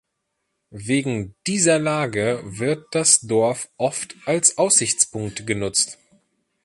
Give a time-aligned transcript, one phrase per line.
[0.73, 5.99] Wegen dieser Lage wird das Dorf oft als Aussichtspunkt genutzt.